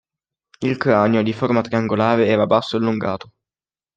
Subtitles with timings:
[0.63, 3.33] Il cranio, di forma triangolare, era basso e allungato.